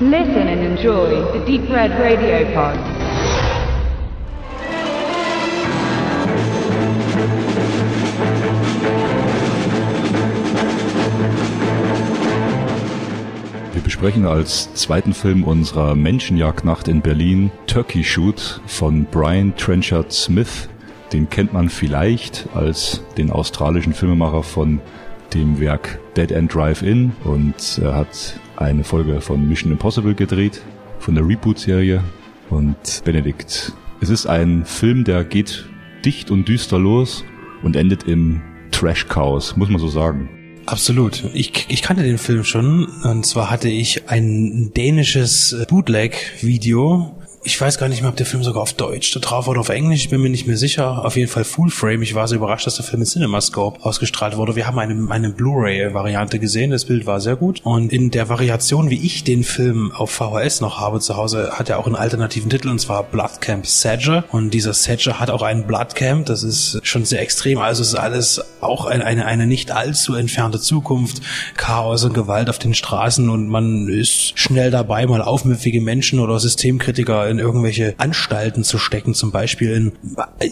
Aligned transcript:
Listen 0.00 0.48
and 0.48 0.60
enjoy 0.60 1.22
the 1.32 1.38
Deep 1.46 1.70
Red 1.70 1.92
Radio 1.92 2.44
Pod. 2.52 2.76
Wir 13.72 13.82
besprechen 13.82 14.26
als 14.26 14.74
zweiten 14.74 15.14
Film 15.14 15.44
unserer 15.44 15.94
Menschenjagdnacht 15.94 16.88
in 16.88 17.00
Berlin 17.00 17.52
Turkey 17.68 18.02
Shoot 18.02 18.62
von 18.66 19.04
Brian 19.04 19.54
Trenchard 19.54 20.12
Smith. 20.12 20.68
Den 21.12 21.30
kennt 21.30 21.52
man 21.52 21.68
vielleicht 21.68 22.48
als 22.52 23.04
den 23.16 23.30
australischen 23.30 23.94
Filmemacher 23.94 24.42
von 24.42 24.80
dem 25.34 25.60
Werk 25.60 26.00
Dead 26.16 26.32
End 26.32 26.52
Drive-In 26.52 27.12
und 27.22 27.78
er 27.80 27.94
hat 27.94 28.40
eine 28.56 28.84
Folge 28.84 29.20
von 29.20 29.48
Mission 29.48 29.72
Impossible 29.72 30.14
gedreht, 30.14 30.62
von 30.98 31.14
der 31.14 31.26
Reboot-Serie. 31.26 32.02
Und 32.50 33.02
Benedikt, 33.04 33.72
es 34.00 34.10
ist 34.10 34.26
ein 34.26 34.64
Film, 34.64 35.04
der 35.04 35.24
geht 35.24 35.66
dicht 36.04 36.30
und 36.30 36.46
düster 36.46 36.78
los 36.78 37.24
und 37.62 37.76
endet 37.76 38.04
im 38.04 38.42
Trash-Chaos, 38.70 39.56
muss 39.56 39.68
man 39.68 39.80
so 39.80 39.88
sagen. 39.88 40.28
Absolut. 40.66 41.24
Ich, 41.34 41.66
ich 41.68 41.82
kannte 41.82 42.02
den 42.02 42.18
Film 42.18 42.44
schon. 42.44 42.86
Und 43.02 43.26
zwar 43.26 43.50
hatte 43.50 43.68
ich 43.68 44.08
ein 44.08 44.72
dänisches 44.74 45.56
Bootleg-Video 45.68 47.16
ich 47.44 47.60
weiß 47.60 47.76
gar 47.78 47.88
nicht 47.88 48.00
mehr, 48.00 48.10
ob 48.10 48.16
der 48.16 48.24
Film 48.24 48.42
sogar 48.42 48.62
auf 48.62 48.72
Deutsch 48.72 49.12
da 49.12 49.20
drauf 49.20 49.48
oder 49.48 49.60
auf 49.60 49.68
Englisch, 49.68 50.04
ich 50.04 50.08
bin 50.08 50.22
mir 50.22 50.30
nicht 50.30 50.46
mehr 50.46 50.56
sicher. 50.56 51.04
Auf 51.04 51.16
jeden 51.16 51.30
Fall 51.30 51.44
Full 51.44 51.70
Frame. 51.70 52.02
Ich 52.02 52.14
war 52.14 52.26
so 52.26 52.34
überrascht, 52.34 52.66
dass 52.66 52.76
der 52.76 52.84
Film 52.84 53.02
in 53.02 53.06
CinemaScope 53.06 53.84
ausgestrahlt 53.84 54.36
wurde. 54.36 54.56
Wir 54.56 54.66
haben 54.66 54.78
eine, 54.78 55.10
eine 55.10 55.30
Blu-ray-Variante 55.30 56.38
gesehen, 56.38 56.70
das 56.70 56.86
Bild 56.86 57.06
war 57.06 57.20
sehr 57.20 57.36
gut. 57.36 57.60
Und 57.62 57.92
in 57.92 58.10
der 58.10 58.30
Variation, 58.30 58.88
wie 58.88 59.04
ich 59.04 59.24
den 59.24 59.44
Film 59.44 59.92
auf 59.92 60.10
VHS 60.10 60.62
noch 60.62 60.80
habe 60.80 61.00
zu 61.00 61.16
Hause, 61.16 61.50
hat 61.52 61.68
er 61.68 61.78
auch 61.78 61.86
einen 61.86 61.96
alternativen 61.96 62.48
Titel 62.48 62.68
und 62.68 62.80
zwar 62.80 63.02
Blood 63.02 63.42
Camp 63.42 63.66
Sadger. 63.66 64.24
Und 64.32 64.54
dieser 64.54 64.72
Sadger 64.72 65.20
hat 65.20 65.28
auch 65.28 65.42
einen 65.42 65.66
Blood 65.66 65.94
Camp, 65.94 66.26
das 66.26 66.42
ist 66.42 66.80
schon 66.82 67.04
sehr 67.04 67.20
extrem. 67.20 67.58
Also 67.58 67.82
es 67.82 67.88
ist 67.88 67.94
alles 67.96 68.40
auch 68.62 68.86
eine, 68.86 69.04
eine, 69.04 69.26
eine 69.26 69.46
nicht 69.46 69.70
allzu 69.70 70.14
entfernte 70.14 70.60
Zukunft. 70.60 71.20
Chaos 71.56 72.04
und 72.04 72.14
Gewalt 72.14 72.48
auf 72.48 72.58
den 72.58 72.72
Straßen 72.72 73.28
und 73.28 73.48
man 73.48 73.88
ist 73.88 74.38
schnell 74.38 74.70
dabei, 74.70 75.06
mal 75.06 75.20
aufmüpfige 75.20 75.82
Menschen 75.82 76.20
oder 76.20 76.40
Systemkritiker 76.40 77.33
in 77.34 77.38
irgendwelche 77.38 77.94
Anstalten 77.98 78.64
zu 78.64 78.78
stecken, 78.78 79.14
zum 79.14 79.30
Beispiel 79.30 79.72
in, 79.72 79.92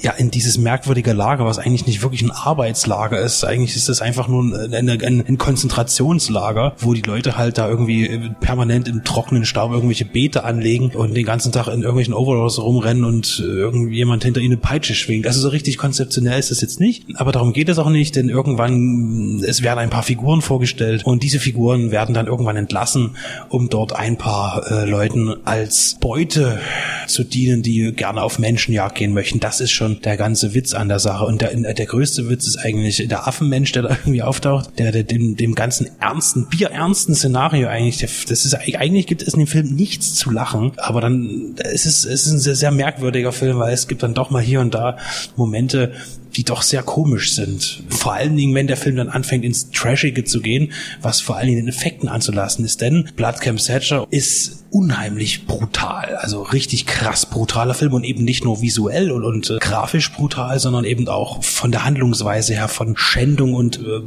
ja, 0.03 0.13
in 0.13 0.31
dieses 0.31 0.59
merkwürdige 0.59 1.13
Lager, 1.13 1.45
was 1.45 1.59
eigentlich 1.59 1.87
nicht 1.87 2.03
wirklich 2.03 2.23
ein 2.23 2.31
Arbeitslager 2.31 3.21
ist. 3.21 3.45
Eigentlich 3.45 3.77
ist 3.77 3.89
das 3.89 4.03
einfach 4.03 4.29
nur 4.29 4.43
ein, 4.43 4.89
ein, 4.89 5.25
ein 5.27 5.39
Konzentrationslager, 5.39 6.75
wo 6.79 6.95
die 6.95 7.03
Leute 7.03 7.37
halt 7.37 7.59
da 7.59 7.69
irgendwie 7.69 8.31
permanent 8.41 8.89
im 8.89 9.05
trockenen 9.05 9.45
Staub 9.45 9.73
irgendwelche 9.73 10.05
Beete 10.05 10.45
anlegen 10.45 10.91
und 10.95 11.15
den 11.15 11.25
ganzen 11.25 11.53
Tag 11.53 11.69
in 11.69 11.83
irgendwelchen 11.83 12.15
Overalls 12.15 12.59
rumrennen 12.61 13.05
und 13.05 13.41
irgendjemand 13.41 14.25
hinter 14.25 14.41
ihnen 14.41 14.53
eine 14.53 14.61
Peitsche 14.61 14.95
schwingt. 14.95 15.27
Also 15.27 15.41
so 15.41 15.49
richtig 15.49 15.79
konzeptionell 15.79 16.39
ist 16.39 16.51
das 16.51 16.61
jetzt 16.61 16.81
nicht, 16.81 17.07
aber 17.15 17.33
darum 17.33 17.53
geht 17.53 17.69
es 17.69 17.79
auch 17.79 17.89
nicht, 17.89 18.17
denn 18.17 18.29
irgendwann, 18.29 19.43
es 19.47 19.63
werden 19.63 19.79
ein 19.79 19.91
paar 19.91 20.03
Figuren 20.03 20.43
vorgestellt 20.43 21.05
und 21.05 21.23
diese 21.23 21.41
Figuren 21.41 21.91
werden 21.91 22.15
dann 22.15 22.27
irgendwann 22.27 22.57
entlassen, 22.57 23.17
um 23.49 23.69
dort 23.69 23.95
ein 23.95 24.19
paar 24.19 24.71
äh, 24.71 24.85
Leuten 24.89 25.35
als 25.45 25.97
Beute 26.01 26.61
zu 27.06 27.25
dienen, 27.25 27.62
die 27.62 27.92
gerne 27.92 28.23
auf 28.23 28.39
Menschenjagd 28.39 28.97
gehen 28.97 29.12
möchten. 29.12 29.41
Das 29.41 29.61
ist 29.61 29.70
schon 29.70 30.01
der 30.03 30.17
ganze 30.17 30.55
Witz 30.55 30.75
an 30.75 30.89
der 30.89 30.98
Sache. 30.98 31.25
Und 31.25 31.42
der, 31.42 31.55
der 31.55 31.87
größte 31.87 32.29
Witz 32.29 32.47
ist 32.47 32.59
eigentlich 32.59 33.06
der 33.09 33.27
Affenmensch, 33.27 33.73
der 33.73 33.83
da 33.83 33.91
irgendwie 33.91 34.23
auftaucht, 34.23 34.79
der, 34.79 34.92
der 34.92 35.03
dem, 35.05 35.37
dem 35.37 35.55
ganzen 35.55 35.89
ernsten, 36.01 36.47
bierernsten 36.48 37.14
Szenario 37.14 37.69
eigentlich, 37.69 37.98
das 37.98 38.45
ist 38.45 38.55
eigentlich 38.55 39.06
gibt 39.06 39.23
es 39.23 39.34
in 39.34 39.41
dem 39.41 39.47
Film 39.47 39.75
nichts 39.75 40.14
zu 40.14 40.31
lachen, 40.31 40.73
aber 40.77 41.01
dann 41.01 41.55
es 41.59 41.87
ist 41.87 42.05
es 42.05 42.27
ist 42.27 42.33
ein 42.33 42.39
sehr, 42.39 42.55
sehr 42.55 42.70
merkwürdiger 42.70 43.33
Film, 43.33 43.58
weil 43.58 43.73
es 43.73 43.89
gibt 43.89 44.02
dann 44.02 44.14
doch 44.14 44.30
mal 44.30 44.42
hier 44.42 44.61
und 44.61 44.74
da 44.74 44.97
Momente, 45.36 45.92
die 46.36 46.45
doch 46.45 46.63
sehr 46.63 46.83
komisch 46.83 47.35
sind. 47.35 47.83
Vor 47.89 48.14
allen 48.14 48.36
Dingen, 48.36 48.55
wenn 48.55 48.67
der 48.67 48.77
Film 48.77 48.97
dann 48.97 49.08
anfängt, 49.08 49.45
ins 49.45 49.70
Trashige 49.70 50.24
zu 50.24 50.41
gehen, 50.41 50.73
was 51.01 51.20
vor 51.20 51.36
allen 51.36 51.48
Dingen 51.48 51.67
den 51.67 51.68
Effekten 51.68 52.08
anzulassen 52.08 52.64
ist. 52.64 52.80
Denn 52.80 53.11
Bloodcamp 53.17 53.61
Satcher 53.61 54.07
ist 54.11 54.61
unheimlich 54.73 55.47
brutal. 55.47 56.17
Also 56.17 56.43
richtig 56.43 56.87
krass 56.87 57.27
brutaler 57.27 57.75
Film 57.75 57.93
und 57.95 58.05
eben 58.05 58.25
nicht 58.25 58.45
nur 58.45 58.63
visuell 58.63 59.11
und, 59.11 59.25
und 59.25 59.51
äh, 59.51 59.59
grafisch 59.59 60.13
brutal, 60.13 60.59
sondern 60.59 60.85
eben 60.85 61.09
auch 61.09 61.45
von 61.45 61.71
der 61.71 61.85
Handlungsweise 61.85 62.55
her 62.55 62.69
von 62.69 62.97
Schändung 62.97 63.55
und 63.55 63.79
äh, 63.79 64.01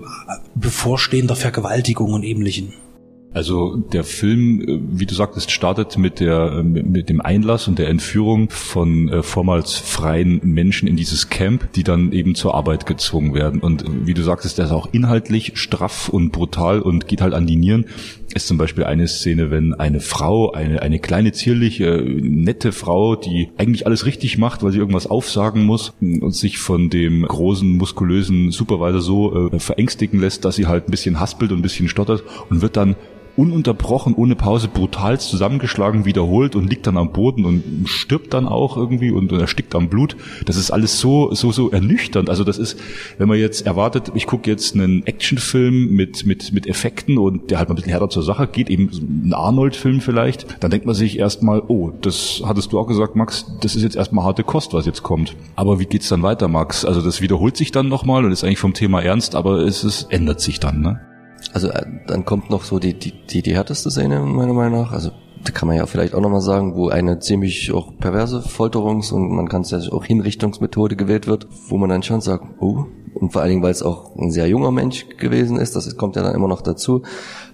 bevorstehender 0.55 1.35
Vergewaltigung 1.35 2.13
und 2.13 2.23
ähnlichen. 2.23 2.73
Also 3.35 3.75
der 3.75 4.05
Film, 4.05 4.61
äh, 4.61 4.79
wie 4.97 5.05
du 5.05 5.13
sagtest, 5.13 5.51
startet 5.51 5.97
mit 5.97 6.21
der 6.21 6.53
äh, 6.59 6.63
mit 6.63 7.09
dem 7.09 7.19
Einlass 7.19 7.67
und 7.67 7.77
der 7.77 7.89
Entführung 7.89 8.49
von 8.49 9.09
äh, 9.09 9.23
vormals 9.23 9.73
freien 9.73 10.39
Menschen 10.41 10.87
in 10.87 10.95
dieses 10.95 11.29
Camp, 11.29 11.73
die 11.73 11.83
dann 11.83 12.13
eben 12.13 12.35
zur 12.35 12.55
Arbeit 12.55 12.85
gezwungen 12.85 13.33
werden. 13.33 13.59
Und 13.59 13.83
wie 14.05 14.13
du 14.13 14.23
sagtest, 14.23 14.57
der 14.57 14.65
ist 14.65 14.71
auch 14.71 14.87
inhaltlich 14.93 15.51
straff 15.55 16.07
und 16.07 16.31
brutal 16.31 16.81
und 16.81 17.09
geht 17.09 17.19
halt 17.19 17.33
an 17.33 17.45
die 17.45 17.57
Nieren. 17.57 17.87
Ist 18.33 18.47
zum 18.47 18.57
Beispiel 18.57 18.85
eine 18.85 19.05
Szene, 19.05 19.51
wenn 19.51 19.73
eine 19.73 19.99
Frau, 19.99 20.53
eine 20.53 20.81
eine 20.81 20.99
kleine 20.99 21.33
zierliche 21.33 22.05
nette 22.05 22.71
Frau, 22.71 23.17
die 23.17 23.49
eigentlich 23.57 23.85
alles 23.85 24.05
richtig 24.05 24.37
macht, 24.37 24.63
weil 24.63 24.71
sie 24.71 24.79
irgendwas 24.79 25.07
aufsagen 25.07 25.65
muss 25.65 25.93
und 25.99 26.33
sich 26.33 26.57
von 26.57 26.89
dem 26.89 27.23
großen 27.23 27.75
muskulösen 27.75 28.51
Supervisor 28.51 29.01
so 29.01 29.49
äh, 29.49 29.59
verängstigen 29.59 30.21
lässt, 30.21 30.45
dass 30.45 30.55
sie 30.55 30.67
halt 30.67 30.87
ein 30.87 30.91
bisschen 30.91 31.19
haspelt 31.19 31.51
und 31.51 31.59
ein 31.59 31.63
bisschen 31.63 31.89
stottert 31.89 32.23
und 32.49 32.61
wird 32.61 32.77
dann 32.77 32.95
ununterbrochen, 33.37 34.13
ohne 34.15 34.35
Pause, 34.35 34.67
brutal 34.67 35.19
zusammengeschlagen, 35.19 36.05
wiederholt 36.05 36.55
und 36.55 36.69
liegt 36.69 36.87
dann 36.87 36.97
am 36.97 37.11
Boden 37.11 37.45
und 37.45 37.87
stirbt 37.87 38.33
dann 38.33 38.47
auch 38.47 38.77
irgendwie 38.77 39.11
und, 39.11 39.31
erstickt 39.31 39.75
am 39.75 39.89
Blut. 39.89 40.15
Das 40.45 40.55
ist 40.55 40.71
alles 40.71 40.99
so, 40.99 41.33
so, 41.33 41.51
so 41.51 41.69
ernüchternd. 41.69 42.29
Also 42.29 42.43
das 42.43 42.57
ist, 42.57 42.79
wenn 43.17 43.27
man 43.27 43.37
jetzt 43.37 43.65
erwartet, 43.65 44.11
ich 44.15 44.27
gucke 44.27 44.49
jetzt 44.49 44.75
einen 44.75 45.05
Actionfilm 45.05 45.91
mit, 45.91 46.25
mit, 46.25 46.53
mit 46.53 46.67
Effekten 46.67 47.17
und 47.17 47.51
der 47.51 47.59
halt 47.59 47.69
mal 47.69 47.73
ein 47.73 47.75
bisschen 47.75 47.91
härter 47.91 48.09
zur 48.09 48.23
Sache 48.23 48.47
geht, 48.47 48.69
eben 48.69 48.89
ein 49.25 49.33
Arnold-Film 49.33 50.01
vielleicht, 50.01 50.63
dann 50.63 50.71
denkt 50.71 50.85
man 50.85 50.95
sich 50.95 51.19
erstmal, 51.19 51.61
oh, 51.67 51.91
das 52.01 52.41
hattest 52.45 52.71
du 52.71 52.79
auch 52.79 52.87
gesagt, 52.87 53.15
Max, 53.15 53.45
das 53.61 53.75
ist 53.75 53.83
jetzt 53.83 53.95
erstmal 53.95 54.25
harte 54.25 54.43
Kost, 54.43 54.73
was 54.73 54.85
jetzt 54.85 55.03
kommt. 55.03 55.35
Aber 55.55 55.79
wie 55.79 55.85
geht's 55.85 56.07
dann 56.09 56.23
weiter, 56.23 56.47
Max? 56.47 56.85
Also 56.85 57.01
das 57.01 57.21
wiederholt 57.21 57.57
sich 57.57 57.71
dann 57.71 57.89
nochmal 57.89 58.23
und 58.25 58.31
ist 58.31 58.43
eigentlich 58.43 58.59
vom 58.59 58.73
Thema 58.73 59.01
ernst, 59.01 59.35
aber 59.35 59.59
es, 59.59 59.83
es 59.83 60.03
ändert 60.03 60.39
sich 60.39 60.59
dann, 60.59 60.81
ne? 60.81 61.14
Also 61.53 61.69
äh, 61.69 61.85
dann 62.07 62.25
kommt 62.25 62.49
noch 62.49 62.63
so 62.63 62.79
die, 62.79 62.93
die, 62.93 63.11
die, 63.11 63.41
die 63.41 63.55
härteste 63.55 63.91
Szene 63.91 64.19
meiner 64.19 64.53
Meinung 64.53 64.81
nach. 64.81 64.91
Also 64.91 65.11
da 65.43 65.51
kann 65.51 65.67
man 65.67 65.77
ja 65.77 65.85
vielleicht 65.85 66.15
auch 66.15 66.21
nochmal 66.21 66.41
sagen, 66.41 66.75
wo 66.75 66.89
eine 66.89 67.19
ziemlich 67.19 67.71
auch 67.71 67.97
perverse 67.99 68.39
Folterungs- 68.39 69.13
und 69.13 69.29
man 69.31 69.47
kann 69.47 69.61
es 69.61 69.71
ja 69.71 69.79
auch 69.91 70.03
Hinrichtungsmethode 70.03 70.95
gewählt 70.95 71.27
wird, 71.27 71.47
wo 71.67 71.77
man 71.77 71.89
dann 71.89 72.03
schon 72.03 72.21
sagt, 72.21 72.45
oh, 72.59 72.85
und 73.13 73.31
vor 73.31 73.41
allen 73.41 73.51
Dingen, 73.51 73.63
weil 73.63 73.71
es 73.71 73.83
auch 73.83 74.15
ein 74.15 74.31
sehr 74.31 74.47
junger 74.47 74.71
Mensch 74.71 75.07
gewesen 75.17 75.57
ist, 75.57 75.75
das 75.75 75.95
kommt 75.95 76.15
ja 76.15 76.23
dann 76.23 76.35
immer 76.35 76.47
noch 76.47 76.61
dazu, 76.61 77.03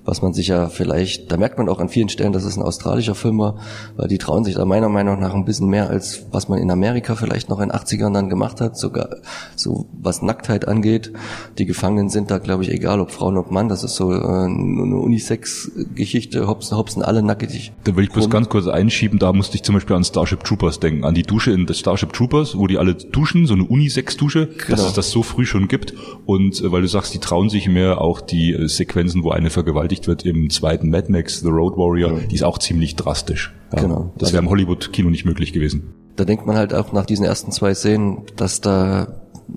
was 0.04 0.22
man 0.22 0.34
sich 0.34 0.48
ja 0.48 0.68
vielleicht, 0.68 1.32
da 1.32 1.38
merkt 1.38 1.58
man 1.58 1.70
auch 1.70 1.80
an 1.80 1.90
vielen 1.90 2.10
Stellen, 2.10 2.34
dass 2.34 2.44
es 2.44 2.58
ein 2.58 2.64
australischer 2.64 3.16
Film 3.16 3.40
war, 3.40 3.60
weil 3.96 4.08
die 4.08 4.18
trauen 4.18 4.44
sich 4.44 4.56
da 4.56 4.66
meiner 4.66 4.90
Meinung 4.90 5.20
nach 5.20 5.34
ein 5.34 5.46
bisschen 5.46 5.68
mehr, 5.68 5.90
als 5.90 6.26
was 6.32 6.50
man 6.50 6.60
in 6.60 6.72
Amerika 6.72 7.16
vielleicht 7.16 7.50
noch 7.50 7.60
in 7.60 7.70
den 7.70 7.78
80ern 7.78 8.14
dann 8.14 8.30
gemacht 8.30 8.62
hat, 8.62 8.78
sogar 8.78 9.18
so 9.56 9.88
was 9.94 10.22
Nacktheit 10.22 10.68
angeht. 10.68 11.14
Die 11.58 11.66
Gefangenen 11.66 12.10
sind 12.10 12.32
da, 12.32 12.40
glaube 12.40 12.64
ich, 12.64 12.72
egal 12.72 13.00
ob 13.00 13.12
Frauen 13.12 13.38
oder 13.38 13.52
Mann, 13.52 13.70
das 13.70 13.84
ist 13.84 13.96
so 13.96 14.12
äh, 14.12 14.16
eine 14.16 14.98
Unisex-Geschichte, 14.98 16.48
hopsen, 16.48 16.78
hopsen 16.78 17.04
alle 17.04 17.22
nackig. 17.22 17.72
Da 17.84 17.96
will 17.96 18.04
ich 18.04 18.12
bloß 18.12 18.30
ganz 18.30 18.50
kurz 18.50 18.68
einschieben, 18.68 19.20
da 19.20 19.34
musste 19.34 19.56
ich 19.56 19.64
zum 19.64 19.76
Beispiel 19.76 19.96
an 19.96 20.04
Starship 20.04 20.44
Troopers 20.44 20.80
denken, 20.80 21.06
an 21.06 21.14
die 21.14 21.24
Dusche 21.24 21.52
in 21.52 21.72
Starship 21.72 22.14
Troopers, 22.14 22.58
wo 22.58 22.68
die 22.68 22.78
alle 22.78 22.96
duschen, 22.96 23.46
so 23.46 23.54
eine 23.54 23.64
Unisex-Dusche, 23.64 24.48
genau. 24.48 24.70
dass 24.70 24.88
es 24.88 24.94
das 24.94 25.12
so 25.12 25.22
früh 25.22 25.46
schon 25.46 25.68
gibt 25.68 25.94
und 26.26 26.60
äh, 26.62 26.72
weil 26.72 26.82
du 26.82 26.88
sagst, 26.88 27.14
die 27.14 27.20
trauen 27.20 27.50
sich 27.50 27.68
mehr 27.68 28.02
auch 28.02 28.20
die 28.20 28.54
äh, 28.54 28.68
Sequenzen, 28.68 29.24
wo 29.24 29.30
eine 29.30 29.50
vergewaltigt 29.50 29.91
vergewaltigt 29.92 30.08
wird 30.08 30.26
im 30.26 30.50
zweiten 30.50 30.90
Mad 30.90 31.12
Max, 31.12 31.42
The 31.42 31.50
Road 31.50 31.78
Warrior, 31.78 32.14
ja. 32.14 32.28
die 32.28 32.36
ist 32.36 32.44
auch 32.44 32.58
ziemlich 32.60 32.96
drastisch. 32.96 33.54
Ja, 33.74 33.82
genau. 33.82 34.14
Das 34.18 34.34
wäre 34.34 34.44
im 34.44 34.50
Hollywood-Kino 34.50 35.10
nicht 35.10 35.26
möglich 35.26 35.54
gewesen. 35.54 35.94
Da 36.16 36.26
denkt 36.26 36.46
man 36.46 36.58
halt 36.58 36.74
auch 36.74 36.92
nach 36.92 37.06
diesen 37.06 37.26
ersten 37.26 37.52
zwei 37.52 37.74
Szenen, 37.74 38.24
dass 38.36 38.62
da 38.62 39.08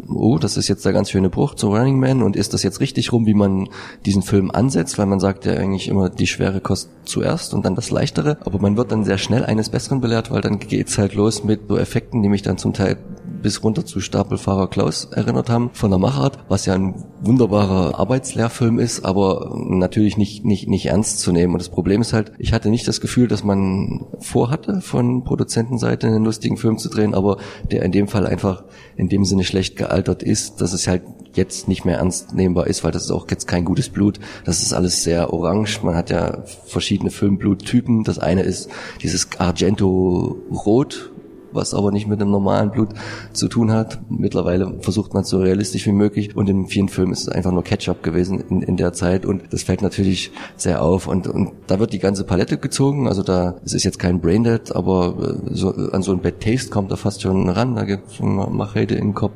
oh, 0.09 0.39
das 0.39 0.57
ist 0.57 0.67
jetzt 0.67 0.85
der 0.85 0.93
ganz 0.93 1.11
schöne 1.11 1.31
Bruch 1.31 1.55
zu 1.55 1.69
Running 1.69 2.01
Man 2.01 2.23
und 2.23 2.35
ist 2.35 2.53
das 2.53 2.65
jetzt 2.65 2.81
richtig 2.81 3.13
rum, 3.13 3.27
wie 3.27 3.35
man 3.35 3.69
diesen 4.05 4.23
Film 4.23 4.51
ansetzt, 4.51 4.99
weil 4.99 5.07
man 5.07 5.21
sagt 5.21 5.45
ja 5.45 5.53
eigentlich 5.53 5.87
immer 5.89 6.11
die 6.11 6.27
schwere 6.27 6.61
Kost 6.61 6.91
zuerst 7.05 7.55
und 7.55 7.65
dann 7.65 7.77
das 7.77 7.91
leichtere, 7.91 8.39
aber 8.45 8.59
man 8.59 8.77
wird 8.77 8.91
dann 8.91 9.05
sehr 9.05 9.19
schnell 9.19 9.45
eines 9.45 9.69
Besseren 9.69 10.01
belehrt, 10.01 10.33
weil 10.33 10.41
dann 10.41 10.59
geht's 10.59 10.99
halt 10.99 11.15
los 11.15 11.45
mit 11.45 11.69
so 11.69 11.79
Effekten, 11.79 12.23
die 12.23 12.29
mich 12.29 12.43
dann 12.43 12.59
zum 12.59 12.73
Teil 12.73 12.97
bis 13.45 13.63
runter 13.63 13.85
zu 13.85 14.01
Stapelfahrer 14.01 14.69
Klaus 14.69 15.05
erinnert 15.11 15.51
haben 15.51 15.69
von 15.75 15.91
der 15.91 15.99
Machart, 15.99 16.39
was 16.49 16.65
ja 16.65 16.73
ein 16.73 17.05
wunderbarer 17.21 18.01
Arbeitslehrfilm 18.01 18.79
ist, 18.79 19.05
aber 19.05 19.55
natürlich 19.69 20.17
nicht, 20.17 20.47
nicht, 20.47 20.67
nicht 20.67 20.87
ernst 20.87 21.21
zu 21.21 21.31
nehmen. 21.31 21.53
Und 21.53 21.61
das 21.61 21.69
Problem 21.69 22.01
ist 22.01 22.15
halt, 22.15 22.33
ich 22.39 22.55
hatte 22.55 22.71
nicht 22.71 22.89
das 22.89 23.03
Gefühl, 23.03 23.29
dass 23.29 23.45
man 23.45 24.07
vorhatte, 24.19 24.81
von 24.81 25.25
Produzentenseite 25.25 26.07
einen 26.07 26.25
lustigen 26.25 26.57
Film 26.57 26.79
zu 26.79 26.89
drehen, 26.89 27.15
aber 27.15 27.37
der 27.71 27.83
in 27.83 27.93
dem 27.93 28.09
Fall 28.09 28.27
einfach 28.27 28.65
in 28.97 29.11
dem 29.11 29.27
Sinne 29.27 29.45
schlecht 29.45 29.77
gealtert 29.77 30.23
ist, 30.23 30.63
dass 30.63 30.73
es 30.73 30.89
halt 30.89 31.03
jetzt 31.35 31.69
nicht 31.69 31.85
mehr 31.85 31.99
ernst 31.99 32.35
nehmbar 32.35 32.67
ist, 32.67 32.83
weil 32.83 32.93
das 32.93 33.05
ist 33.05 33.11
auch 33.11 33.27
jetzt 33.31 33.47
kein 33.47 33.67
gutes 33.67 33.91
Blut. 33.91 34.21
Das 34.47 34.63
ist 34.63 34.73
alles 34.73 35.05
sehr 35.05 35.35
orange. 35.35 35.83
Man 35.83 35.97
hat 35.97 36.09
ja 36.09 36.45
verschiedene 36.65 37.11
Filmbluttypen. 37.11 38.05
Das 38.05 38.19
eine 38.19 38.41
ist 38.41 38.71
dieses 39.03 39.29
Argento-Rot, 39.39 41.11
was 41.55 41.75
aber 41.75 41.93
nicht 41.93 42.07
mit 42.07 42.21
dem 42.21 42.31
normalen 42.31 42.71
Blut 42.71 42.91
zu 43.33 43.49
tun 43.49 43.73
hat. 43.73 44.01
Mittlerweile 44.09 44.79
versucht 44.81 45.15
man 45.15 45.23
es 45.23 45.29
so 45.29 45.39
realistisch 45.39 45.87
wie 45.87 45.93
möglich. 45.93 46.37
Und 46.37 46.49
im 46.49 46.67
vielen 46.67 46.89
Film 46.89 47.13
ist 47.13 47.23
es 47.23 47.29
einfach 47.29 47.53
nur 47.53 47.65
Ketchup 47.65 48.03
gewesen 48.03 48.41
in, 48.49 48.63
in 48.63 48.77
der 48.77 48.93
Zeit. 48.93 49.27
Und 49.27 49.53
das 49.53 49.63
fällt 49.63 49.83
natürlich 49.83 50.33
sehr 50.57 50.83
auf. 50.83 51.07
Und, 51.07 51.27
und 51.27 51.53
da 51.67 51.79
wird 51.79 51.93
die 51.93 51.99
ganze 51.99 52.25
Palette 52.25 52.59
gezogen, 52.59 53.09
also 53.09 53.23
da, 53.23 53.57
es 53.65 53.75
ist 53.75 53.85
jetzt 53.85 53.99
kein 53.99 54.21
Braindead, 54.21 54.75
aber 54.75 55.39
äh, 55.51 55.55
so, 55.55 55.71
an 55.71 56.03
so 56.03 56.13
ein 56.13 56.21
Bad 56.21 56.41
Taste 56.41 56.71
kommt 56.71 56.91
er 56.91 56.97
fast 56.97 57.23
schon 57.23 57.49
ran, 57.49 57.75
da 57.75 57.85
gibt 57.85 58.11
es 58.11 58.21
Machete 58.21 58.95
in 58.95 59.09
den 59.09 59.15
Kopf, 59.15 59.35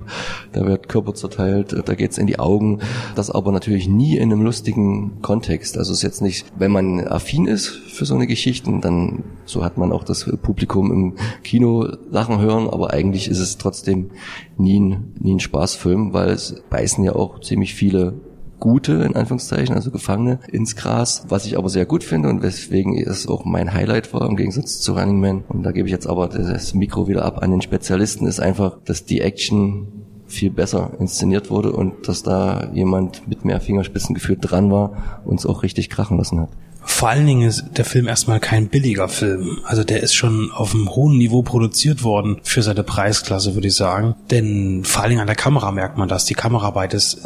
da 0.52 0.66
wird 0.66 0.88
Körper 0.88 1.14
zerteilt, 1.14 1.74
da 1.84 1.94
geht's 1.94 2.18
in 2.18 2.26
die 2.26 2.38
Augen, 2.38 2.80
das 3.14 3.30
aber 3.30 3.52
natürlich 3.52 3.88
nie 3.88 4.16
in 4.16 4.32
einem 4.32 4.42
lustigen 4.42 5.22
Kontext, 5.22 5.78
also 5.78 5.92
es 5.92 5.98
ist 5.98 6.02
jetzt 6.02 6.22
nicht, 6.22 6.46
wenn 6.58 6.72
man 6.72 7.06
affin 7.06 7.46
ist 7.46 7.68
für 7.68 8.04
so 8.04 8.14
eine 8.14 8.26
Geschichte, 8.26 8.72
dann 8.80 9.24
so 9.44 9.64
hat 9.64 9.78
man 9.78 9.92
auch 9.92 10.04
das 10.04 10.24
Publikum 10.42 10.92
im 10.92 11.16
Kino 11.42 11.86
Sachen 12.10 12.40
hören, 12.40 12.68
aber 12.68 12.92
eigentlich 12.92 13.28
ist 13.28 13.38
es 13.38 13.58
trotzdem 13.58 14.10
nie 14.56 14.80
ein, 14.80 15.14
nie 15.18 15.34
ein 15.34 15.40
Spaßfilm, 15.40 16.12
weil 16.12 16.30
es 16.30 16.62
beißen 16.70 17.04
ja 17.04 17.14
auch 17.14 17.40
ziemlich 17.40 17.74
viele 17.74 18.14
gute, 18.60 18.94
in 18.94 19.14
Anführungszeichen, 19.14 19.74
also 19.74 19.90
Gefangene 19.90 20.40
ins 20.50 20.76
Gras, 20.76 21.24
was 21.28 21.46
ich 21.46 21.56
aber 21.56 21.68
sehr 21.68 21.86
gut 21.86 22.04
finde 22.04 22.28
und 22.28 22.42
weswegen 22.42 22.96
es 22.96 23.28
auch 23.28 23.44
mein 23.44 23.72
Highlight 23.72 24.12
war 24.12 24.28
im 24.28 24.36
Gegensatz 24.36 24.80
zu 24.80 24.94
Running 24.94 25.20
Man. 25.20 25.44
Und 25.48 25.62
da 25.62 25.72
gebe 25.72 25.86
ich 25.88 25.92
jetzt 25.92 26.06
aber 26.06 26.28
das 26.28 26.74
Mikro 26.74 27.08
wieder 27.08 27.24
ab 27.24 27.42
an 27.42 27.50
den 27.50 27.62
Spezialisten, 27.62 28.26
ist 28.26 28.40
einfach, 28.40 28.78
dass 28.84 29.04
die 29.04 29.20
Action 29.20 29.86
viel 30.26 30.50
besser 30.50 30.92
inszeniert 30.98 31.50
wurde 31.50 31.72
und 31.72 32.06
dass 32.06 32.22
da 32.22 32.70
jemand 32.74 33.26
mit 33.28 33.44
mehr 33.44 33.60
Fingerspitzengefühl 33.60 34.36
dran 34.38 34.70
war 34.70 35.22
und 35.24 35.38
es 35.38 35.46
auch 35.46 35.62
richtig 35.62 35.88
krachen 35.88 36.18
lassen 36.18 36.40
hat. 36.40 36.50
Vor 36.88 37.10
allen 37.10 37.26
Dingen 37.26 37.46
ist 37.46 37.64
der 37.76 37.84
Film 37.84 38.08
erstmal 38.08 38.40
kein 38.40 38.66
billiger 38.66 39.08
Film. 39.08 39.60
Also 39.62 39.84
der 39.84 40.02
ist 40.02 40.14
schon 40.14 40.50
auf 40.50 40.74
einem 40.74 40.90
hohen 40.96 41.16
Niveau 41.16 41.42
produziert 41.42 42.02
worden 42.02 42.38
für 42.42 42.62
seine 42.62 42.82
Preisklasse, 42.82 43.54
würde 43.54 43.68
ich 43.68 43.76
sagen. 43.76 44.16
Denn 44.32 44.82
vor 44.84 45.02
allen 45.02 45.10
Dingen 45.10 45.20
an 45.20 45.28
der 45.28 45.36
Kamera 45.36 45.70
merkt 45.70 45.96
man 45.96 46.08
das. 46.08 46.24
Die 46.24 46.34
Kameraarbeit 46.34 46.94
ist 46.94 47.20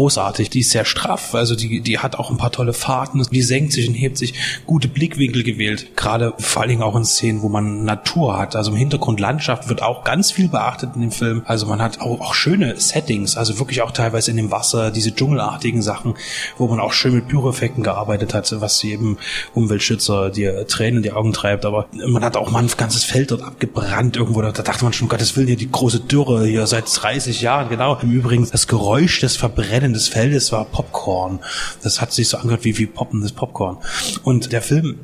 großartig. 0.00 0.48
Die 0.48 0.60
ist 0.60 0.70
sehr 0.70 0.86
straff, 0.86 1.34
also 1.34 1.54
die, 1.54 1.82
die 1.82 1.98
hat 1.98 2.16
auch 2.16 2.30
ein 2.30 2.38
paar 2.38 2.50
tolle 2.50 2.72
Fahrten. 2.72 3.22
Die 3.30 3.42
senkt 3.42 3.74
sich 3.74 3.86
und 3.86 3.92
hebt 3.92 4.16
sich 4.16 4.32
gute 4.64 4.88
Blickwinkel 4.88 5.42
gewählt. 5.42 5.94
Gerade 5.94 6.32
vor 6.38 6.62
allen 6.62 6.70
Dingen 6.70 6.82
auch 6.82 6.96
in 6.96 7.04
Szenen, 7.04 7.42
wo 7.42 7.50
man 7.50 7.84
Natur 7.84 8.38
hat. 8.38 8.56
Also 8.56 8.70
im 8.70 8.78
Hintergrund 8.78 9.20
Landschaft 9.20 9.68
wird 9.68 9.82
auch 9.82 10.02
ganz 10.02 10.32
viel 10.32 10.48
beachtet 10.48 10.92
in 10.94 11.02
dem 11.02 11.10
Film. 11.10 11.42
Also 11.44 11.66
man 11.66 11.82
hat 11.82 12.00
auch, 12.00 12.18
auch 12.22 12.32
schöne 12.32 12.80
Settings, 12.80 13.36
also 13.36 13.58
wirklich 13.58 13.82
auch 13.82 13.90
teilweise 13.90 14.30
in 14.30 14.38
dem 14.38 14.50
Wasser, 14.50 14.90
diese 14.90 15.14
dschungelartigen 15.14 15.82
Sachen, 15.82 16.14
wo 16.56 16.66
man 16.66 16.80
auch 16.80 16.94
schön 16.94 17.12
mit 17.12 17.28
Pyroeffekten 17.28 17.82
gearbeitet 17.82 18.32
hat, 18.32 18.50
was 18.58 18.82
jedem 18.82 19.18
Umweltschützer 19.52 20.30
dir 20.30 20.66
Tränen 20.66 20.98
in 20.98 21.02
die 21.02 21.12
Augen 21.12 21.34
treibt. 21.34 21.66
Aber 21.66 21.88
man 22.06 22.24
hat 22.24 22.38
auch 22.38 22.50
mal 22.50 22.62
ein 22.62 22.70
ganzes 22.74 23.04
Feld 23.04 23.32
dort 23.32 23.42
abgebrannt 23.42 24.16
irgendwo. 24.16 24.40
Da 24.40 24.50
dachte 24.50 24.82
man 24.82 24.94
schon, 24.94 25.10
Gottes 25.10 25.36
Willen, 25.36 25.48
hier 25.48 25.56
die 25.58 25.70
große 25.70 26.00
Dürre 26.00 26.46
hier 26.46 26.66
seit 26.66 26.84
30 26.90 27.42
Jahren. 27.42 27.68
Genau. 27.68 27.98
Im 28.00 28.12
Übrigen, 28.12 28.48
das 28.50 28.66
Geräusch 28.66 29.20
des 29.20 29.36
Verbrennens 29.36 29.89
Brennen 29.90 29.94
des 29.94 30.08
Feldes 30.08 30.52
war 30.52 30.64
Popcorn. 30.64 31.40
Das 31.82 32.00
hat 32.00 32.12
sich 32.12 32.28
so 32.28 32.38
angehört 32.38 32.64
wie, 32.64 32.78
wie 32.78 32.86
poppendes 32.86 33.32
Popcorn. 33.32 33.78
Und 34.22 34.52
der 34.52 34.62
Film 34.62 35.00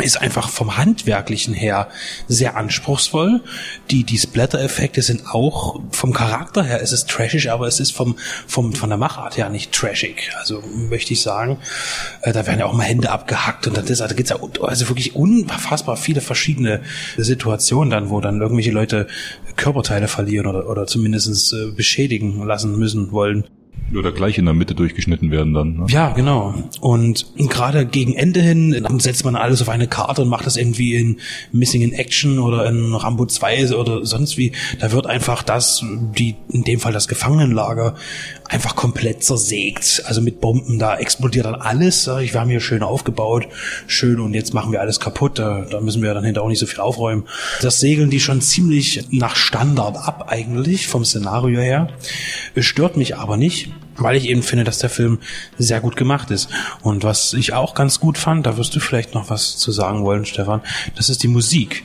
ist 0.00 0.20
einfach 0.20 0.48
vom 0.48 0.76
Handwerklichen 0.76 1.52
her 1.52 1.88
sehr 2.28 2.56
anspruchsvoll. 2.56 3.40
Die, 3.90 4.04
die 4.04 4.18
Splatter-Effekte 4.18 5.02
sind 5.02 5.26
auch 5.26 5.80
vom 5.90 6.12
Charakter 6.12 6.62
her, 6.62 6.80
es 6.80 6.92
ist 6.92 7.10
trashig, 7.10 7.50
aber 7.50 7.66
es 7.66 7.80
ist 7.80 7.90
vom, 7.90 8.16
vom, 8.46 8.72
von 8.72 8.88
der 8.88 8.98
Machart 8.98 9.36
her 9.36 9.48
nicht 9.48 9.72
trashig. 9.72 10.30
Also 10.38 10.62
möchte 10.88 11.12
ich 11.12 11.22
sagen, 11.22 11.58
äh, 12.22 12.32
da 12.32 12.46
werden 12.46 12.60
ja 12.60 12.66
auch 12.66 12.72
mal 12.72 12.84
Hände 12.84 13.10
abgehackt 13.10 13.66
und 13.66 13.76
das, 13.76 14.00
also 14.00 14.14
geht's 14.14 14.30
ja 14.30 14.38
also 14.62 14.88
wirklich 14.88 15.16
unfassbar 15.16 15.96
viele 15.96 16.20
verschiedene 16.20 16.82
Situationen 17.16 17.90
dann, 17.90 18.10
wo 18.10 18.20
dann 18.20 18.40
irgendwelche 18.40 18.70
Leute 18.70 19.08
Körperteile 19.56 20.06
verlieren 20.06 20.46
oder, 20.46 20.68
oder 20.68 20.86
zumindest 20.86 21.52
äh, 21.52 21.72
beschädigen 21.72 22.46
lassen 22.46 22.78
müssen 22.78 23.10
wollen. 23.10 23.44
Oder 23.96 24.12
gleich 24.12 24.38
in 24.38 24.44
der 24.44 24.54
Mitte 24.54 24.74
durchgeschnitten 24.74 25.30
werden 25.32 25.52
dann. 25.52 25.76
Ne? 25.76 25.86
Ja, 25.88 26.10
genau. 26.10 26.54
Und 26.80 27.26
gerade 27.36 27.86
gegen 27.86 28.14
Ende 28.14 28.40
hin 28.40 28.86
setzt 28.98 29.24
man 29.24 29.34
alles 29.34 29.62
auf 29.62 29.68
eine 29.68 29.88
Karte 29.88 30.22
und 30.22 30.28
macht 30.28 30.46
das 30.46 30.56
irgendwie 30.56 30.94
in 30.94 31.18
Missing 31.50 31.82
in 31.82 31.92
Action 31.92 32.38
oder 32.38 32.66
in 32.66 32.94
Rambo 32.94 33.26
2 33.26 33.74
oder 33.74 34.06
sonst 34.06 34.36
wie. 34.36 34.52
Da 34.78 34.92
wird 34.92 35.06
einfach 35.06 35.42
das, 35.42 35.84
die, 36.16 36.36
in 36.50 36.62
dem 36.62 36.78
Fall 36.78 36.92
das 36.92 37.08
Gefangenenlager, 37.08 37.96
einfach 38.48 38.76
komplett 38.76 39.24
zersägt. 39.24 40.02
Also 40.06 40.20
mit 40.20 40.40
Bomben, 40.40 40.78
da 40.78 40.96
explodiert 40.96 41.46
dann 41.46 41.56
alles. 41.56 42.06
Wir 42.06 42.40
haben 42.40 42.50
hier 42.50 42.60
schön 42.60 42.82
aufgebaut, 42.82 43.48
schön 43.86 44.20
und 44.20 44.34
jetzt 44.34 44.54
machen 44.54 44.70
wir 44.70 44.80
alles 44.80 45.00
kaputt. 45.00 45.38
Da, 45.38 45.66
da 45.68 45.80
müssen 45.80 46.02
wir 46.02 46.14
dann 46.14 46.24
hinter 46.24 46.42
auch 46.42 46.48
nicht 46.48 46.60
so 46.60 46.66
viel 46.66 46.80
aufräumen. 46.80 47.24
Das 47.60 47.80
segeln 47.80 48.10
die 48.10 48.20
schon 48.20 48.40
ziemlich 48.40 49.06
nach 49.10 49.34
Standard 49.34 49.96
ab 49.96 50.26
eigentlich 50.28 50.86
vom 50.86 51.04
Szenario 51.04 51.60
her. 51.60 51.88
Es 52.54 52.66
stört 52.66 52.96
mich 52.96 53.16
aber 53.16 53.36
nicht 53.36 53.69
weil 54.00 54.16
ich 54.16 54.28
eben 54.28 54.42
finde, 54.42 54.64
dass 54.64 54.78
der 54.78 54.90
Film 54.90 55.18
sehr 55.58 55.80
gut 55.80 55.96
gemacht 55.96 56.30
ist. 56.30 56.48
Und 56.82 57.04
was 57.04 57.32
ich 57.32 57.52
auch 57.52 57.74
ganz 57.74 58.00
gut 58.00 58.18
fand, 58.18 58.46
da 58.46 58.56
wirst 58.56 58.74
du 58.74 58.80
vielleicht 58.80 59.14
noch 59.14 59.30
was 59.30 59.56
zu 59.56 59.72
sagen 59.72 60.04
wollen, 60.04 60.24
Stefan, 60.24 60.60
das 60.96 61.08
ist 61.08 61.22
die 61.22 61.28
Musik, 61.28 61.84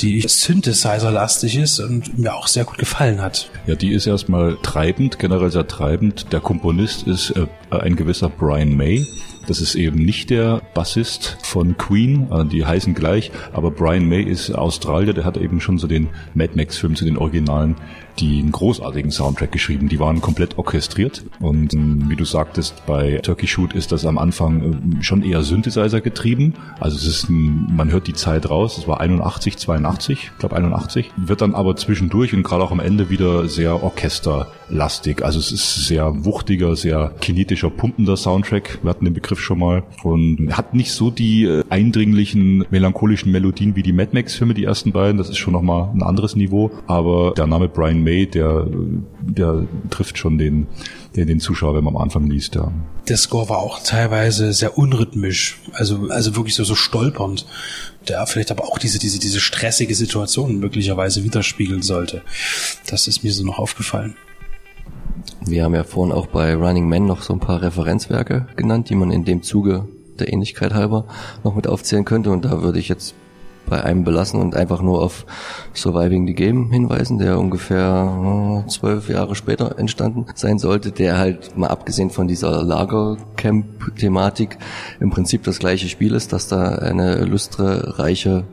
die 0.00 0.20
Synthesizer-lastig 0.20 1.56
ist 1.56 1.80
und 1.80 2.18
mir 2.18 2.34
auch 2.34 2.46
sehr 2.46 2.64
gut 2.64 2.78
gefallen 2.78 3.20
hat. 3.20 3.50
Ja, 3.66 3.74
die 3.74 3.92
ist 3.92 4.06
erstmal 4.06 4.56
treibend, 4.62 5.18
generell 5.18 5.50
sehr 5.50 5.66
treibend. 5.66 6.32
Der 6.32 6.40
Komponist 6.40 7.06
ist 7.06 7.30
äh, 7.30 7.46
ein 7.70 7.96
gewisser 7.96 8.28
Brian 8.28 8.76
May. 8.76 9.06
Das 9.46 9.60
ist 9.60 9.74
eben 9.74 9.98
nicht 9.98 10.30
der 10.30 10.62
Bassist 10.74 11.38
von 11.42 11.76
Queen, 11.76 12.30
äh, 12.30 12.44
die 12.44 12.64
heißen 12.64 12.94
gleich, 12.94 13.30
aber 13.52 13.70
Brian 13.70 14.08
May 14.08 14.22
ist 14.22 14.50
Australier, 14.50 15.12
der 15.12 15.24
hat 15.24 15.36
eben 15.36 15.60
schon 15.60 15.78
so 15.78 15.86
den 15.86 16.08
Mad 16.34 16.52
Max-Film 16.54 16.96
zu 16.96 17.04
den 17.04 17.16
Originalen 17.18 17.76
die 18.18 18.40
einen 18.40 18.52
großartigen 18.52 19.10
Soundtrack 19.10 19.52
geschrieben. 19.52 19.88
Die 19.88 19.98
waren 19.98 20.20
komplett 20.20 20.58
orchestriert 20.58 21.24
und 21.40 21.74
ähm, 21.74 22.04
wie 22.08 22.16
du 22.16 22.24
sagtest, 22.24 22.86
bei 22.86 23.18
Turkey 23.22 23.46
Shoot 23.46 23.72
ist 23.72 23.92
das 23.92 24.06
am 24.06 24.18
Anfang 24.18 24.62
ähm, 24.62 25.02
schon 25.02 25.22
eher 25.22 25.42
Synthesizer 25.42 26.00
getrieben. 26.00 26.54
Also 26.80 26.96
es 26.96 27.06
ist, 27.06 27.26
man 27.28 27.90
hört 27.90 28.06
die 28.06 28.14
Zeit 28.14 28.48
raus. 28.50 28.78
Es 28.78 28.88
war 28.88 29.00
81, 29.00 29.56
82, 29.56 30.30
ich 30.32 30.38
glaube 30.38 30.56
81. 30.56 31.10
Wird 31.16 31.40
dann 31.40 31.54
aber 31.54 31.76
zwischendurch 31.76 32.34
und 32.34 32.42
gerade 32.42 32.62
auch 32.62 32.72
am 32.72 32.80
Ende 32.80 33.10
wieder 33.10 33.48
sehr 33.48 33.82
orchesterlastig. 33.82 35.24
Also 35.24 35.38
es 35.38 35.52
ist 35.52 35.86
sehr 35.86 36.24
wuchtiger, 36.24 36.76
sehr 36.76 37.12
kinetischer, 37.20 37.70
pumpender 37.70 38.16
Soundtrack. 38.16 38.78
Wir 38.82 38.90
hatten 38.90 39.04
den 39.04 39.14
Begriff 39.14 39.33
schon 39.38 39.58
mal 39.58 39.82
und 40.02 40.56
hat 40.56 40.74
nicht 40.74 40.92
so 40.92 41.10
die 41.10 41.44
äh, 41.44 41.64
eindringlichen 41.68 42.64
melancholischen 42.70 43.32
Melodien 43.32 43.76
wie 43.76 43.82
die 43.82 43.92
Mad 43.92 44.10
Max 44.12 44.34
Filme, 44.34 44.54
die 44.54 44.64
ersten 44.64 44.92
beiden. 44.92 45.18
Das 45.18 45.28
ist 45.28 45.38
schon 45.38 45.52
nochmal 45.52 45.90
ein 45.94 46.02
anderes 46.02 46.36
Niveau. 46.36 46.70
Aber 46.86 47.32
der 47.36 47.46
Name 47.46 47.68
Brian 47.68 48.02
May, 48.02 48.26
der, 48.26 48.66
der 49.20 49.66
trifft 49.90 50.18
schon 50.18 50.38
den, 50.38 50.66
den, 51.16 51.26
den 51.26 51.40
Zuschauer, 51.40 51.74
wenn 51.76 51.84
man 51.84 51.96
am 51.96 52.02
Anfang 52.02 52.26
liest, 52.26 52.54
ja. 52.54 52.72
Der 53.08 53.16
Score 53.18 53.48
war 53.48 53.58
auch 53.58 53.82
teilweise 53.82 54.52
sehr 54.52 54.78
unrhythmisch, 54.78 55.60
also, 55.72 56.08
also 56.08 56.36
wirklich 56.36 56.54
so, 56.54 56.64
so 56.64 56.74
stolpernd, 56.74 57.46
der 58.08 58.26
vielleicht 58.26 58.50
aber 58.50 58.64
auch 58.64 58.78
diese, 58.78 58.98
diese, 58.98 59.18
diese 59.18 59.40
stressige 59.40 59.94
Situation 59.94 60.58
möglicherweise 60.58 61.22
widerspiegeln 61.22 61.82
sollte. 61.82 62.22
Das 62.88 63.06
ist 63.06 63.22
mir 63.22 63.32
so 63.32 63.44
noch 63.44 63.58
aufgefallen. 63.58 64.16
Wir 65.46 65.64
haben 65.64 65.74
ja 65.74 65.84
vorhin 65.84 66.14
auch 66.14 66.26
bei 66.26 66.54
Running 66.54 66.88
Man 66.88 67.06
noch 67.06 67.20
so 67.22 67.34
ein 67.34 67.40
paar 67.40 67.60
Referenzwerke 67.60 68.46
genannt, 68.56 68.88
die 68.88 68.94
man 68.94 69.10
in 69.10 69.24
dem 69.24 69.42
Zuge 69.42 69.86
der 70.18 70.32
Ähnlichkeit 70.32 70.72
halber 70.72 71.04
noch 71.42 71.54
mit 71.54 71.66
aufzählen 71.66 72.06
könnte. 72.06 72.30
Und 72.30 72.46
da 72.46 72.62
würde 72.62 72.78
ich 72.78 72.88
jetzt 72.88 73.14
bei 73.66 73.82
einem 73.82 74.04
belassen 74.04 74.40
und 74.40 74.54
einfach 74.54 74.82
nur 74.82 75.02
auf 75.02 75.26
Surviving 75.74 76.26
the 76.26 76.34
Game 76.34 76.70
hinweisen, 76.70 77.18
der 77.18 77.38
ungefähr 77.38 78.64
äh, 78.64 78.68
zwölf 78.68 79.08
Jahre 79.08 79.34
später 79.34 79.78
entstanden 79.78 80.26
sein 80.34 80.58
sollte, 80.58 80.92
der 80.92 81.18
halt 81.18 81.56
mal 81.56 81.68
abgesehen 81.68 82.10
von 82.10 82.28
dieser 82.28 82.62
Lagercamp-Thematik 82.62 84.58
im 85.00 85.10
Prinzip 85.10 85.44
das 85.44 85.58
gleiche 85.58 85.88
Spiel 85.88 86.14
ist, 86.14 86.32
dass 86.32 86.48
da 86.48 86.76
eine 86.76 87.24
lustre, 87.24 87.98
reiche 87.98 88.44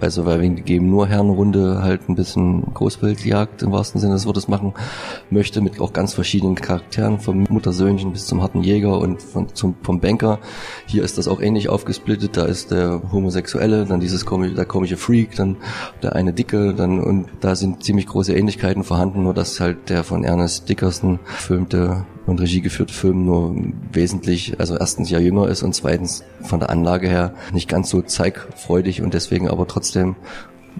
Also 0.00 0.26
weil 0.26 0.40
wegen 0.40 0.64
geben 0.64 0.90
nur 0.90 1.06
Herrenrunde 1.06 1.82
halt 1.82 2.08
ein 2.08 2.14
bisschen 2.14 2.74
Großwildjagd 2.74 3.62
im 3.62 3.72
wahrsten 3.72 4.00
Sinne 4.00 4.14
des 4.14 4.26
Wortes 4.26 4.48
machen 4.48 4.74
möchte, 5.30 5.60
mit 5.60 5.80
auch 5.80 5.92
ganz 5.92 6.14
verschiedenen 6.14 6.56
Charakteren, 6.56 7.20
vom 7.20 7.46
Muttersöhnchen 7.48 8.12
bis 8.12 8.26
zum 8.26 8.42
harten 8.42 8.62
Jäger 8.62 8.98
und 8.98 9.22
von, 9.22 9.54
zum, 9.54 9.76
vom 9.82 10.00
Banker. 10.00 10.38
Hier 10.86 11.04
ist 11.04 11.18
das 11.18 11.28
auch 11.28 11.40
ähnlich 11.40 11.68
aufgesplittet, 11.68 12.36
da 12.36 12.44
ist 12.44 12.70
der 12.70 13.02
Homosexuelle, 13.12 13.84
dann 13.86 14.00
dieses 14.00 14.26
komische, 14.26 14.54
der 14.54 14.64
komische 14.64 14.96
Freak, 14.96 15.36
dann 15.36 15.56
der 16.02 16.14
eine 16.14 16.32
Dicke, 16.32 16.74
dann 16.74 17.00
und 17.00 17.26
da 17.40 17.54
sind 17.54 17.84
ziemlich 17.84 18.06
große 18.06 18.34
Ähnlichkeiten 18.34 18.84
vorhanden, 18.84 19.22
nur 19.22 19.34
dass 19.34 19.60
halt 19.60 19.88
der 19.90 20.04
von 20.04 20.24
Ernest 20.24 20.68
Dickerson 20.68 21.20
filmte 21.24 22.04
und 22.26 22.40
Regie 22.40 22.60
geführte 22.60 22.94
Film 22.94 23.24
nur 23.24 23.54
wesentlich, 23.92 24.58
also 24.58 24.76
erstens 24.76 25.10
ja 25.10 25.18
jünger 25.18 25.48
ist 25.48 25.62
und 25.62 25.74
zweitens 25.74 26.24
von 26.42 26.60
der 26.60 26.70
Anlage 26.70 27.08
her 27.08 27.34
nicht 27.52 27.68
ganz 27.68 27.90
so 27.90 28.02
zeigfreudig 28.02 29.02
und 29.02 29.14
deswegen 29.14 29.48
aber 29.48 29.66
trotzdem 29.66 30.16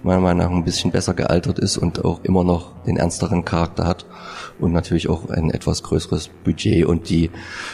meiner 0.02 0.20
Meinung 0.20 0.38
nach 0.38 0.50
ein 0.50 0.64
bisschen 0.64 0.90
besser 0.90 1.14
gealtert 1.14 1.58
ist 1.58 1.78
und 1.78 2.04
auch 2.04 2.24
immer 2.24 2.44
noch 2.44 2.82
den 2.82 2.96
ernsteren 2.96 3.44
Charakter 3.44 3.86
hat 3.86 4.06
und 4.58 4.72
natürlich 4.72 5.08
auch 5.08 5.30
ein 5.30 5.50
etwas 5.50 5.82
größeres 5.82 6.30
Budget 6.44 6.86
und 6.86 7.08
die 7.08 7.30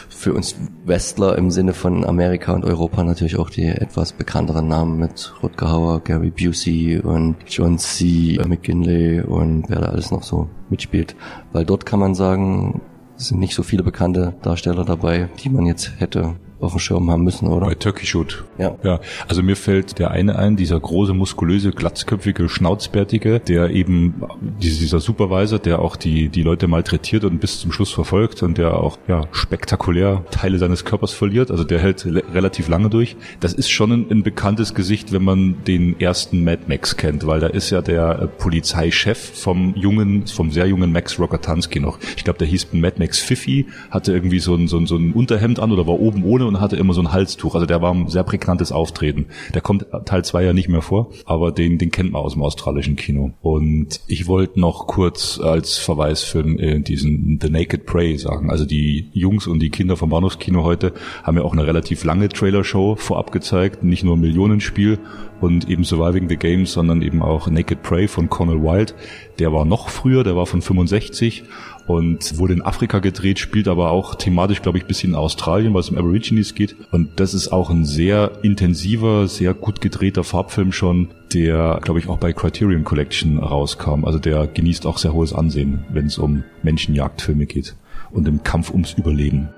für 0.09 0.33
uns 0.33 0.55
Westler 0.85 1.37
im 1.37 1.51
Sinne 1.51 1.73
von 1.73 2.05
Amerika 2.05 2.53
und 2.53 2.63
Europa 2.63 3.03
natürlich 3.03 3.37
auch 3.37 3.49
die 3.49 3.65
etwas 3.65 4.13
bekannteren 4.13 4.67
Namen 4.67 4.99
mit 4.99 5.33
Rutger 5.41 5.71
Hauer, 5.71 6.01
Gary 6.01 6.31
Busey 6.31 6.99
und 6.99 7.37
John 7.47 7.77
C. 7.77 8.39
McKinley 8.47 9.21
und 9.21 9.65
wer 9.67 9.79
da 9.79 9.87
alles 9.87 10.11
noch 10.11 10.23
so 10.23 10.47
mitspielt. 10.69 11.15
Weil 11.51 11.65
dort 11.65 11.85
kann 11.85 11.99
man 11.99 12.15
sagen, 12.15 12.81
es 13.21 13.27
sind 13.27 13.39
nicht 13.39 13.53
so 13.53 13.61
viele 13.61 13.83
bekannte 13.83 14.33
Darsteller 14.41 14.83
dabei, 14.83 15.29
die 15.43 15.49
man 15.49 15.67
jetzt 15.67 15.91
hätte 15.99 16.35
auf 16.61 16.73
dem 16.73 16.79
Schirm 16.79 17.09
haben 17.09 17.23
müssen, 17.23 17.47
oder? 17.47 17.67
Bei 17.67 17.75
Turkey 17.75 18.05
Shoot. 18.05 18.43
Ja. 18.57 18.75
Ja, 18.83 18.99
also 19.27 19.43
mir 19.43 19.55
fällt 19.55 19.99
der 19.99 20.11
eine 20.11 20.37
ein, 20.37 20.55
dieser 20.55 20.79
große, 20.79 21.13
muskulöse, 21.13 21.71
glatzköpfige, 21.71 22.49
schnauzbärtige, 22.49 23.39
der 23.39 23.71
eben, 23.71 24.21
dieser 24.61 24.99
Supervisor, 24.99 25.59
der 25.59 25.79
auch 25.79 25.95
die, 25.95 26.29
die 26.29 26.43
Leute 26.43 26.67
malträtiert 26.67 27.23
und 27.23 27.39
bis 27.39 27.59
zum 27.59 27.71
Schluss 27.71 27.91
verfolgt 27.91 28.43
und 28.43 28.57
der 28.57 28.77
auch, 28.77 28.97
ja, 29.07 29.25
spektakulär 29.31 30.23
Teile 30.31 30.57
seines 30.57 30.85
Körpers 30.85 31.13
verliert, 31.13 31.51
also 31.51 31.63
der 31.63 31.79
hält 31.79 32.05
relativ 32.05 32.67
lange 32.67 32.89
durch. 32.89 33.15
Das 33.39 33.53
ist 33.53 33.69
schon 33.69 33.91
ein, 33.91 34.05
ein 34.11 34.23
bekanntes 34.23 34.73
Gesicht, 34.73 35.11
wenn 35.11 35.23
man 35.23 35.63
den 35.65 35.99
ersten 35.99 36.43
Mad 36.43 36.63
Max 36.67 36.97
kennt, 36.97 37.25
weil 37.25 37.39
da 37.39 37.47
ist 37.47 37.69
ja 37.69 37.81
der 37.81 38.19
äh, 38.19 38.27
Polizeichef 38.27 39.17
vom 39.17 39.73
jungen, 39.75 40.27
vom 40.27 40.51
sehr 40.51 40.67
jungen 40.67 40.91
Max 40.91 41.19
Rockatansky 41.19 41.79
noch. 41.79 41.99
Ich 42.15 42.23
glaube, 42.23 42.39
der 42.39 42.47
hieß 42.47 42.67
Mad 42.73 42.97
Max 42.99 43.19
Fifi, 43.19 43.67
hatte 43.89 44.13
irgendwie 44.13 44.39
so 44.39 44.55
ein, 44.55 44.67
so 44.67 44.77
ein, 44.77 44.85
so 44.85 44.95
ein 44.95 45.13
Unterhemd 45.13 45.59
an 45.59 45.71
oder 45.71 45.87
war 45.87 45.99
oben 45.99 46.23
ohne 46.23 46.50
und 46.55 46.61
hatte 46.61 46.75
immer 46.75 46.93
so 46.93 47.01
ein 47.01 47.11
Halstuch. 47.11 47.55
Also 47.55 47.65
der 47.65 47.81
war 47.81 47.93
ein 47.93 48.07
sehr 48.07 48.23
prägnantes 48.23 48.71
Auftreten. 48.71 49.27
Der 49.53 49.61
kommt 49.61 49.85
Teil 50.05 50.23
2 50.23 50.43
ja 50.43 50.53
nicht 50.53 50.69
mehr 50.69 50.81
vor, 50.81 51.11
aber 51.25 51.51
den, 51.51 51.77
den 51.77 51.91
kennt 51.91 52.11
man 52.11 52.21
aus 52.21 52.33
dem 52.33 52.43
australischen 52.43 52.95
Kino. 52.95 53.31
Und 53.41 54.01
ich 54.07 54.27
wollte 54.27 54.59
noch 54.59 54.87
kurz 54.87 55.39
als 55.39 55.77
Verweisfilm 55.77 56.57
äh, 56.59 56.79
diesen 56.79 57.39
The 57.41 57.49
Naked 57.49 57.85
Prey 57.85 58.17
sagen. 58.17 58.49
Also 58.49 58.65
die 58.65 59.09
Jungs 59.13 59.47
und 59.47 59.59
die 59.59 59.69
Kinder 59.69 59.97
vom 59.97 60.09
Bahnhofskino 60.09 60.63
heute 60.63 60.93
haben 61.23 61.37
ja 61.37 61.43
auch 61.43 61.53
eine 61.53 61.65
relativ 61.65 62.03
lange 62.03 62.29
Trailershow 62.29 62.95
vorab 62.95 63.31
gezeigt. 63.31 63.83
Nicht 63.83 64.03
nur 64.03 64.17
Millionenspiel 64.17 64.99
und 65.41 65.69
eben 65.69 65.83
Surviving 65.83 66.29
the 66.29 66.37
Games, 66.37 66.73
sondern 66.73 67.01
eben 67.01 67.21
auch 67.21 67.49
Naked 67.49 67.81
Prey 67.81 68.07
von 68.07 68.29
Connell 68.29 68.61
Wild. 68.61 68.95
Der 69.39 69.51
war 69.51 69.65
noch 69.65 69.89
früher, 69.89 70.23
der 70.23 70.35
war 70.35 70.45
von 70.45 70.61
65 70.61 71.43
und 71.91 72.37
wurde 72.37 72.53
in 72.53 72.61
Afrika 72.61 72.99
gedreht, 72.99 73.39
spielt 73.39 73.67
aber 73.67 73.91
auch 73.91 74.15
thematisch, 74.15 74.61
glaube 74.61 74.77
ich, 74.77 74.85
bis 74.85 75.03
in 75.03 75.15
Australien, 75.15 75.73
weil 75.73 75.81
es 75.81 75.89
um 75.89 75.97
Aborigines 75.97 76.55
geht. 76.55 76.75
Und 76.91 77.19
das 77.19 77.33
ist 77.33 77.51
auch 77.51 77.69
ein 77.69 77.85
sehr 77.85 78.31
intensiver, 78.43 79.27
sehr 79.27 79.53
gut 79.53 79.81
gedrehter 79.81 80.23
Farbfilm 80.23 80.71
schon, 80.71 81.09
der, 81.33 81.79
glaube 81.81 81.99
ich, 81.99 82.09
auch 82.09 82.17
bei 82.17 82.33
Criterion 82.33 82.83
Collection 82.83 83.37
rauskam. 83.37 84.05
Also 84.05 84.19
der 84.19 84.47
genießt 84.47 84.85
auch 84.85 84.97
sehr 84.97 85.13
hohes 85.13 85.33
Ansehen, 85.33 85.85
wenn 85.89 86.07
es 86.07 86.17
um 86.17 86.43
Menschenjagdfilme 86.63 87.45
geht 87.45 87.75
und 88.11 88.27
im 88.27 88.43
Kampf 88.43 88.71
ums 88.71 88.93
Überleben 88.93 89.49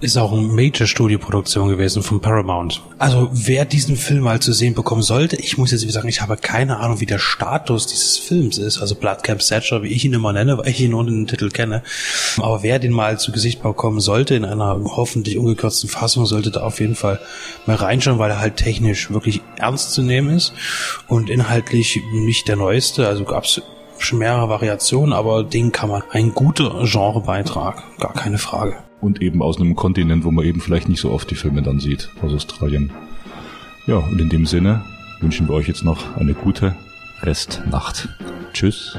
ist 0.00 0.16
auch 0.16 0.32
eine 0.32 0.42
Major-Studio-Produktion 0.42 1.68
gewesen 1.68 2.02
von 2.02 2.20
Paramount. 2.20 2.80
Also 2.98 3.28
wer 3.32 3.64
diesen 3.64 3.96
Film 3.96 4.20
mal 4.20 4.40
zu 4.40 4.52
sehen 4.52 4.74
bekommen 4.74 5.02
sollte, 5.02 5.36
ich 5.36 5.58
muss 5.58 5.72
jetzt 5.72 5.88
sagen, 5.90 6.08
ich 6.08 6.20
habe 6.20 6.36
keine 6.36 6.78
Ahnung, 6.78 7.00
wie 7.00 7.06
der 7.06 7.18
Status 7.18 7.86
dieses 7.86 8.16
Films 8.16 8.58
ist. 8.58 8.78
Also 8.78 8.94
Bloodcamp 8.94 9.42
Satcher, 9.42 9.82
wie 9.82 9.88
ich 9.88 10.04
ihn 10.04 10.12
immer 10.12 10.32
nenne, 10.32 10.58
weil 10.58 10.68
ich 10.68 10.80
ihn 10.80 10.94
ohne 10.94 11.10
den 11.10 11.26
Titel 11.26 11.50
kenne. 11.50 11.82
Aber 12.38 12.62
wer 12.62 12.78
den 12.78 12.92
mal 12.92 13.18
zu 13.18 13.32
Gesicht 13.32 13.62
bekommen 13.62 14.00
sollte, 14.00 14.34
in 14.34 14.44
einer 14.44 14.78
hoffentlich 14.84 15.36
ungekürzten 15.36 15.88
Fassung, 15.88 16.26
sollte 16.26 16.50
da 16.50 16.60
auf 16.60 16.80
jeden 16.80 16.94
Fall 16.94 17.20
mal 17.66 17.76
reinschauen, 17.76 18.18
weil 18.18 18.30
er 18.30 18.40
halt 18.40 18.56
technisch 18.56 19.10
wirklich 19.10 19.40
ernst 19.56 19.92
zu 19.92 20.02
nehmen 20.02 20.36
ist 20.36 20.52
und 21.08 21.28
inhaltlich 21.28 22.00
nicht 22.12 22.46
der 22.46 22.56
neueste. 22.56 23.08
Also 23.08 23.24
gab's 23.24 23.60
schon 23.98 24.20
mehrere 24.20 24.48
Variationen, 24.48 25.12
aber 25.12 25.42
den 25.42 25.72
kann 25.72 25.88
man 25.88 26.02
ein 26.12 26.32
guter 26.32 26.84
Genrebeitrag, 26.84 27.82
gar 27.98 28.12
keine 28.12 28.38
Frage 28.38 28.76
und 29.00 29.22
eben 29.22 29.42
aus 29.42 29.60
einem 29.60 29.74
Kontinent, 29.76 30.24
wo 30.24 30.30
man 30.30 30.44
eben 30.44 30.60
vielleicht 30.60 30.88
nicht 30.88 31.00
so 31.00 31.10
oft 31.10 31.30
die 31.30 31.34
Filme 31.34 31.62
dann 31.62 31.80
sieht, 31.80 32.10
aus 32.22 32.32
Australien. 32.32 32.90
Ja, 33.86 33.96
und 33.96 34.20
in 34.20 34.28
dem 34.28 34.46
Sinne 34.46 34.84
wünschen 35.20 35.48
wir 35.48 35.54
euch 35.54 35.68
jetzt 35.68 35.84
noch 35.84 36.16
eine 36.16 36.34
gute 36.34 36.76
Restnacht. 37.22 38.08
Tschüss. 38.52 38.96